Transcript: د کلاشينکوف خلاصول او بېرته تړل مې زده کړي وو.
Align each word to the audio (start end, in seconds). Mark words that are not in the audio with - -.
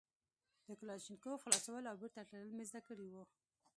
د 0.67 0.69
کلاشينکوف 0.79 1.39
خلاصول 1.45 1.83
او 1.87 1.95
بېرته 2.01 2.21
تړل 2.29 2.49
مې 2.57 2.65
زده 2.69 2.81
کړي 2.87 3.07
وو. 3.09 3.23